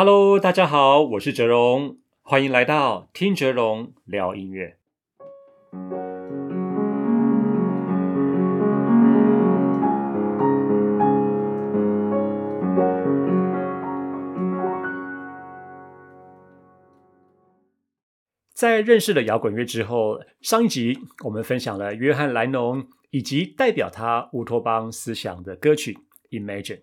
[0.00, 4.76] Hello，大家好，我是哲荣，欢迎来到听哲荣聊音乐。
[18.54, 25.98] 在认识了摇滚乐之后，上一集我们分享了约翰·莱农以及代表他乌托邦思想的歌曲
[26.40, 26.76] 《Imagine》。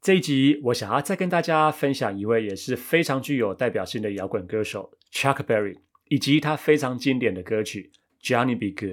[0.00, 7.90] 这一集，我想要再跟大家分享一位也是非常具有代表性的摇滚歌手 Chuck Berry，以及他非常经典的歌曲
[8.24, 8.70] 《Johnny B.
[8.70, 8.90] Good》。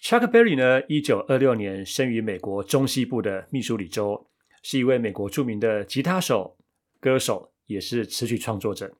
[0.00, 4.30] Chuck Berry 呢，一九二六年生于美国中西部的密苏里州，
[4.62, 6.56] 是一位美国著名的吉他手、
[7.00, 8.96] 歌手，也是词曲创作者。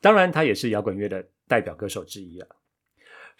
[0.00, 2.46] 当然，他也是摇滚乐的代表歌手之一啊。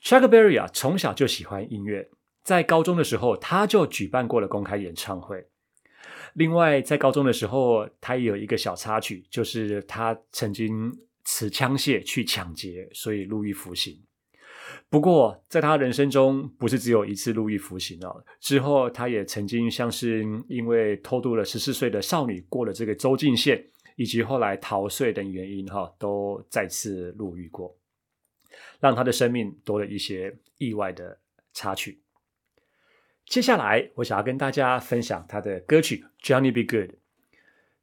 [0.02, 2.11] Chuck Berry 啊，从小就喜欢音乐，
[2.42, 5.47] 在高中的时候，他就举办过了公开演唱会。
[6.36, 10.92] 另外，在高中的时候，他也有一个小插曲，就是他曾经
[11.24, 13.98] 持枪械去抢劫，所以入狱服刑。
[14.91, 18.22] 不过，在他人生中，不是只有一次入狱服刑哦。
[18.38, 27.74] 之后，他也曾经像是因为偷渡了十四岁的少女过了这个州境线，以及后来逃税等原因，哈，都再次入狱过，
[28.78, 31.18] 让他的生命多了一些意外的
[31.55, 32.02] 插曲。
[33.27, 36.91] 接下来，我想要跟大家分享他的歌曲《Johnny b good》。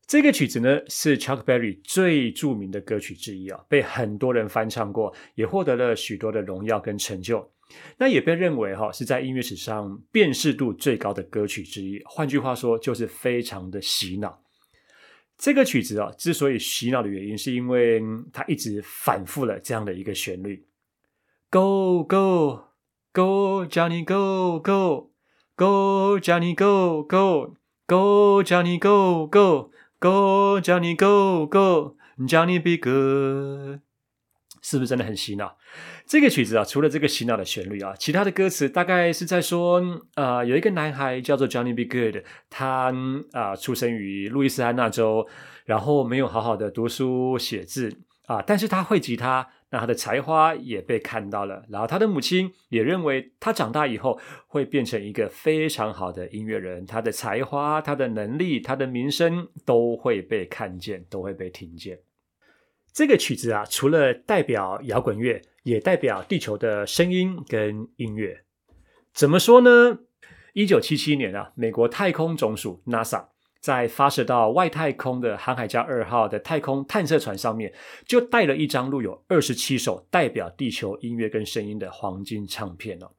[0.07, 7.51] 这个曲子呢，是 Chuck Berry 最著名的歌曲之一啊，被很多人翻唱过，也获得了许多的荣耀跟成就。
[7.97, 12.01] 那也被认为哈是在音乐史上辨识度最高的歌曲之一。
[12.05, 14.43] 换句话说，就是非常的洗脑。
[15.37, 20.65] 这个曲子啊，之所以洗脑的原因，是因为它一直反复了这样的一个旋律
[21.49, 22.63] ：Go go
[23.11, 25.12] go Johnny go go。
[25.55, 27.53] Go Johnny Go Go
[27.85, 31.95] Go Johnny Go Go Go Johnny Go Go
[32.27, 33.81] Johnny Be Good，
[34.63, 35.55] 是不是真的很洗脑？
[36.07, 39.79] 这个曲子啊，除了这个洗脑的旋律啊，其他的歌词大概是在说，
[40.15, 42.91] 呃，有一个男孩叫做 Johnny Be Good，他
[43.31, 45.27] 啊、出生于路易斯安那州，
[45.65, 49.49] 然后没有好好的读书写字啊、但是他会吉他。
[49.73, 61.97] 那他的才华也被看到了，然后他的母亲也认为他长大以后会变成一个非常好的音乐人，他的才华、他的能力、他的名声都会被看见，都会被听见。
[62.93, 68.43] 这个曲子啊，除了代表摇滚乐，也代表地球的声音跟音乐。
[69.11, 69.97] 怎么说呢？
[70.53, 73.32] 一九七七年啊，美国太空总署 NASA。
[73.63, 77.71] 在发射到外太空的航海家二号的太空探测船上面，
[78.05, 83.11] 就带了一张录有二十七首代表地球音乐跟声音的黄金唱片哦。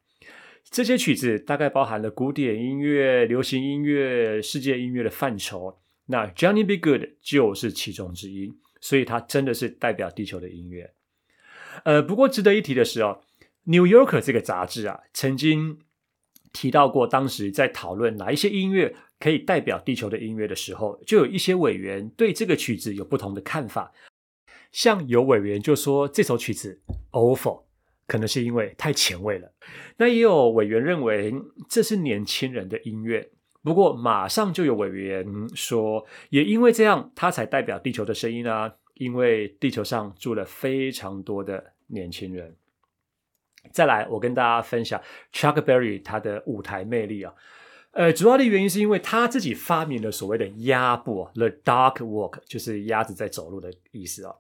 [0.65, 5.78] 这些曲子大概包含了古典音乐、流行音乐、世界音乐的范畴。
[6.09, 6.76] 那 Johnny B.
[6.76, 10.93] Good 就是其中之一，所以它真的是代表地球的音乐。
[11.84, 13.22] 呃，不过值得一提的是哦，
[13.62, 15.78] 《New Yorker》这个杂志啊，曾经
[16.54, 18.97] 提到过，当时在讨论哪一些音乐。
[19.20, 23.91] 可以代表地球的音乐的时候，就有一些委员对这个曲子有不同的看法。
[24.70, 26.78] 像有委员就说这首曲子
[27.12, 27.62] awful，
[28.06, 29.50] 可能是因为太前卫了。
[29.97, 31.32] 那也有委员认为
[31.70, 33.31] 这是年轻人的音乐。
[33.62, 42.54] 不过马上就有委员说，也因为这样，它才代表地球的声音啊，因为地球上住了非常多的年轻人。
[43.72, 45.00] 再来，我跟大家分享
[45.32, 47.32] Chuck Berry 他的舞台魅力啊。
[47.92, 54.34] 呃，主要的原因是因为他自己发明了所谓的鸭步，the dog walk，就是鸭子在走路的意思啊。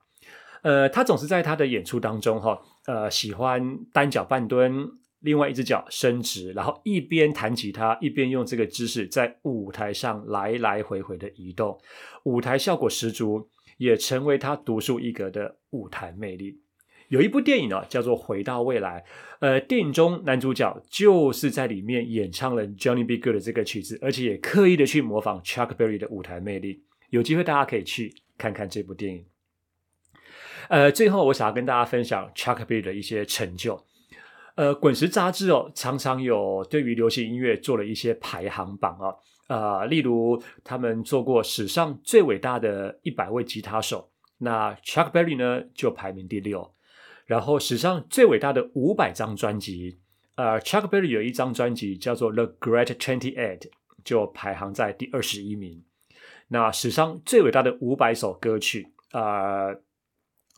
[0.62, 4.88] 呃，他总是在他的演出当中，哈，呃，喜欢单脚半蹲，
[5.20, 11.78] 另外一只脚伸直，然后一边弹吉他，一边用这个姿势在舞台上来来回回的移动，
[12.24, 16.60] 舞台效果十足，也成为他独树一格的舞台魅力。
[17.14, 19.00] 有一部电影啊，叫做《回到未来》。
[19.38, 23.20] 呃，电影中男主角就是在里面演唱了《Johnny B.
[23.20, 26.82] Goode》的这个曲子，而且也刻意的去模仿 Chuck Berry 的舞台魅力。
[27.10, 29.24] 有机会大家可以去看看这部电影。
[30.68, 33.80] 呃，最后我想要跟大家分享 Chuck Berry 的一些成就。
[34.56, 39.14] 呃，滚石杂志哦，常常有对于流行音乐做了一些排行榜啊。
[39.46, 46.74] 呃，例如他们做过史上最伟大的一百位吉他手，那 Chuck Berry 呢就排名第六。
[47.26, 49.98] 然后史上最伟大的五百张专辑，
[50.36, 53.58] 呃，Chuck Berry 有一张专辑叫做《The Great Twenty Eight》，
[54.04, 55.82] 就排行在第二十一名。
[56.48, 59.74] 那史上最伟大的五百首歌曲，呃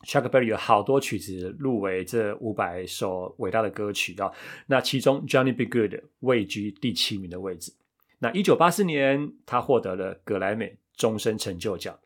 [0.04, 4.32] ，Chuck Berry 有好多曲子入围这五百首伟大的歌曲啊。
[4.66, 7.72] 那其中《Johnny b good》位居第七名的位置。
[8.18, 11.96] 那一九八四年，他获得了格莱美终身成就奖。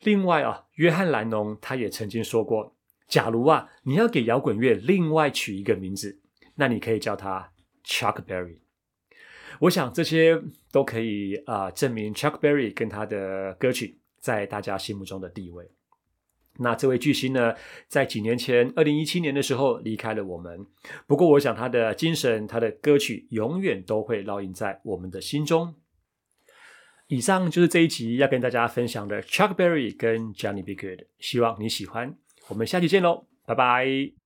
[0.00, 2.76] 另外啊，约翰·兰农他也曾经说过，
[3.08, 6.20] 假如啊你要给摇滚乐另外取一个名字，
[6.56, 7.52] 那你可以叫它
[7.84, 8.58] Chuck Berry。
[9.60, 10.42] 我想这些
[10.72, 15.70] 都可以啊、证明 Chuck Berry 跟他的歌曲在大家心目中的地位。
[16.58, 17.54] 那这位巨星呢，
[17.88, 20.66] 在几年前，二零一七年的时候离开了我们。
[21.06, 25.74] 不过，我想他的精神，他的歌曲，永远都会烙印在我们的心中。
[27.08, 30.74] 以上就是这一集要跟大家分享的 Chuck Berry 跟 Johnny B.
[30.74, 32.16] Good，希望你喜欢。
[32.48, 34.23] 我们下期见喽，拜拜。